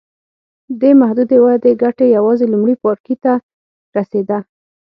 دې 0.81 0.91
محدودې 1.01 1.37
ودې 1.43 1.71
ګټه 1.83 2.05
یوازې 2.15 2.45
لومړي 2.53 2.75
پاړکي 2.81 3.15
ته 3.23 3.33
رسېده. 3.97 4.37